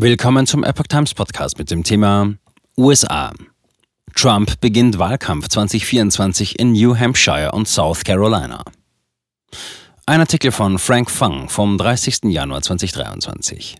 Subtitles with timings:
[0.00, 2.32] Willkommen zum Epoch Times Podcast mit dem Thema
[2.76, 3.32] USA.
[4.14, 8.62] Trump beginnt Wahlkampf 2024 in New Hampshire und South Carolina.
[10.06, 12.26] Ein Artikel von Frank Fung vom 30.
[12.26, 13.74] Januar 2023.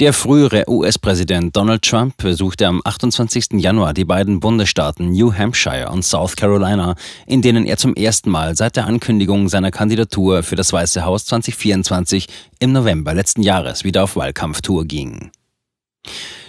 [0.00, 3.48] Der frühere US-Präsident Donald Trump besuchte am 28.
[3.58, 6.94] Januar die beiden Bundesstaaten New Hampshire und South Carolina,
[7.26, 11.26] in denen er zum ersten Mal seit der Ankündigung seiner Kandidatur für das Weiße Haus
[11.26, 12.28] 2024
[12.60, 15.32] im November letzten Jahres wieder auf Wahlkampftour ging.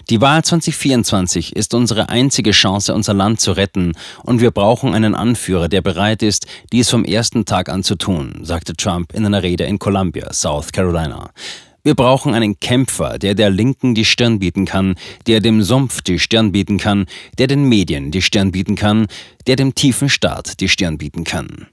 [0.09, 3.91] Die Wahl 2024 ist unsere einzige Chance, unser Land zu retten,
[4.23, 8.39] und wir brauchen einen Anführer, der bereit ist, dies vom ersten Tag an zu tun,
[8.43, 11.31] sagte Trump in einer Rede in Columbia, South Carolina.
[11.83, 14.95] Wir brauchen einen Kämpfer, der der Linken die Stirn bieten kann,
[15.25, 17.05] der dem Sumpf die Stirn bieten kann,
[17.37, 19.07] der den Medien die Stirn bieten kann,
[19.47, 21.67] der dem tiefen Staat die Stirn bieten kann.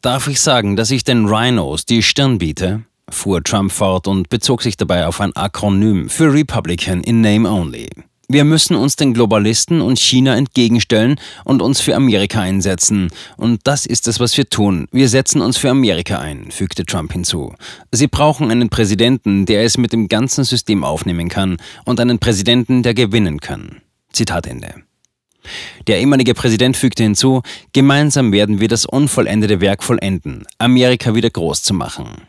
[0.00, 2.82] Darf ich sagen, dass ich den Rhinos die Stirn biete?
[3.08, 7.88] fuhr Trump fort und bezog sich dabei auf ein Akronym für Republican in Name Only.
[8.32, 13.08] Wir müssen uns den Globalisten und China entgegenstellen und uns für Amerika einsetzen.
[13.36, 14.86] Und das ist es, was wir tun.
[14.92, 17.52] Wir setzen uns für Amerika ein, fügte Trump hinzu.
[17.90, 22.84] Sie brauchen einen Präsidenten, der es mit dem ganzen System aufnehmen kann und einen Präsidenten,
[22.84, 23.80] der gewinnen kann.
[24.12, 24.74] Zitat Ende.
[25.88, 31.64] Der ehemalige Präsident fügte hinzu, gemeinsam werden wir das unvollendete Werk vollenden, Amerika wieder groß
[31.64, 32.28] zu machen.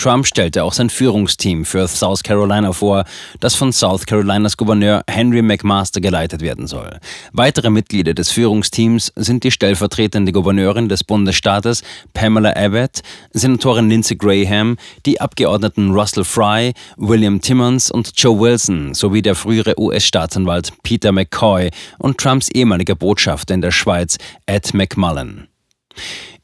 [0.00, 3.04] Trump stellte auch sein Führungsteam für South Carolina vor,
[3.38, 6.98] das von South Carolinas Gouverneur Henry McMaster geleitet werden soll.
[7.34, 11.82] Weitere Mitglieder des Führungsteams sind die stellvertretende Gouverneurin des Bundesstaates
[12.14, 13.00] Pamela Abbott,
[13.32, 19.78] Senatorin Lindsey Graham, die Abgeordneten Russell Fry, William Timmons und Joe Wilson sowie der frühere
[19.78, 25.48] US-Staatsanwalt Peter McCoy und Trumps ehemaliger Botschafter in der Schweiz Ed McMullen.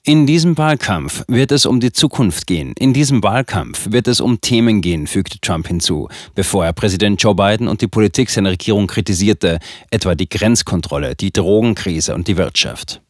[0.09, 2.75] In diesem Wahlkampf wird es um die Zukunft gehen.
[2.79, 7.35] In diesem Wahlkampf wird es um Themen gehen, fügte Trump hinzu, bevor er Präsident Joe
[7.35, 9.59] Biden und die Politik seiner Regierung kritisierte,
[9.91, 13.01] etwa die Grenzkontrolle, die Drogenkrise und die Wirtschaft.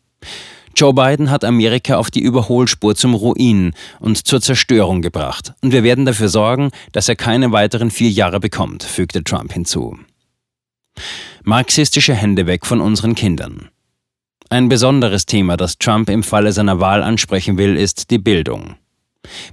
[0.74, 5.52] Joe Biden hat Amerika auf die Überholspur zum Ruin und zur Zerstörung gebracht.
[5.60, 9.98] Und wir werden dafür sorgen, dass er keine weiteren vier Jahre bekommt, fügte Trump hinzu.
[11.44, 13.68] Marxistische Hände weg von unseren Kindern.
[14.48, 18.76] Ein besonderes Thema, das Trump im Falle seiner Wahl ansprechen will, ist die Bildung.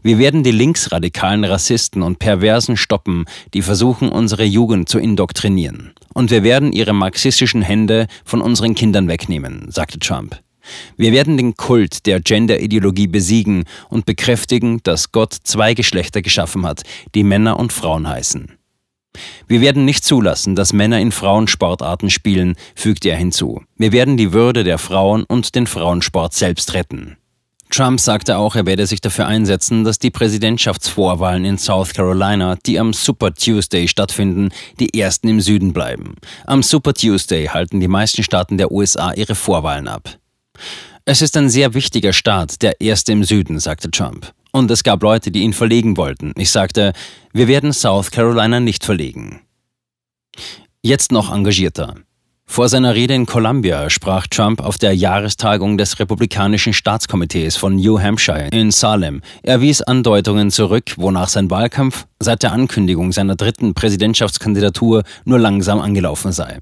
[0.04, 5.94] Wir werden die linksradikalen Rassisten und Perversen stoppen, die versuchen, unsere Jugend zu indoktrinieren.
[6.14, 10.40] Und wir werden ihre marxistischen Hände von unseren Kindern wegnehmen, sagte Trump.
[10.96, 16.84] Wir werden den Kult der Gender-Ideologie besiegen und bekräftigen, dass Gott zwei Geschlechter geschaffen hat,
[17.16, 18.52] die Männer und Frauen heißen.
[19.48, 23.62] Wir werden nicht zulassen, dass Männer in Frauensportarten spielen, fügte er hinzu.
[23.78, 27.18] Wir werden die Würde der Frauen und den Frauensport selbst retten.
[27.74, 32.80] Trump sagte auch, er werde sich dafür einsetzen, dass die Präsidentschaftsvorwahlen in South Carolina, die
[32.80, 36.14] am Super Tuesday stattfinden, die ersten im Süden bleiben.
[36.46, 40.20] Am Super Tuesday halten die meisten Staaten der USA ihre Vorwahlen ab.
[41.06, 44.32] Es ist ein sehr wichtiger Staat, der erste im Süden, sagte Trump.
[44.56, 46.32] Und es gab Leute, die ihn verlegen wollten.
[46.38, 46.94] Ich sagte,
[47.34, 49.42] wir werden South Carolina nicht verlegen.
[50.84, 51.96] Jetzt noch engagierter.
[52.46, 58.00] Vor seiner Rede in Columbia sprach Trump auf der Jahrestagung des Republikanischen Staatskomitees von New
[58.00, 59.22] Hampshire in Salem.
[59.42, 65.80] Er wies Andeutungen zurück, wonach sein Wahlkampf seit der Ankündigung seiner dritten Präsidentschaftskandidatur nur langsam
[65.80, 66.60] angelaufen sei.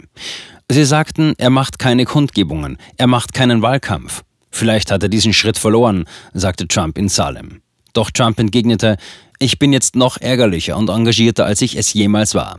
[0.69, 4.21] Sie sagten, er macht keine Kundgebungen, er macht keinen Wahlkampf.
[4.49, 7.61] Vielleicht hat er diesen Schritt verloren, sagte Trump in Salem.
[7.93, 8.97] Doch Trump entgegnete,
[9.39, 12.57] ich bin jetzt noch ärgerlicher und engagierter, als ich es jemals war.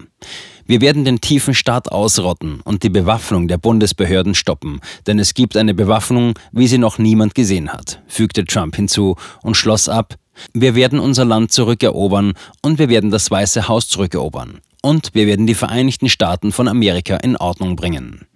[0.66, 5.56] Wir werden den tiefen Staat ausrotten und die Bewaffnung der Bundesbehörden stoppen, denn es gibt
[5.56, 10.16] eine Bewaffnung, wie sie noch niemand gesehen hat, fügte Trump hinzu und schloss ab,
[10.52, 15.46] wir werden unser Land zurückerobern und wir werden das Weiße Haus zurückerobern und wir werden
[15.46, 18.26] die Vereinigten Staaten von Amerika in Ordnung bringen.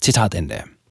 [0.00, 0.64] Zitat Ende.